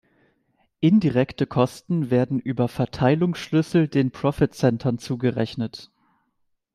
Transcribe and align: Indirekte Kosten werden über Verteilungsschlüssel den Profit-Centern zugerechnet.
Indirekte 0.79 1.45
Kosten 1.45 2.09
werden 2.09 2.39
über 2.39 2.67
Verteilungsschlüssel 2.67 3.87
den 3.87 4.09
Profit-Centern 4.09 4.97
zugerechnet. 4.97 5.91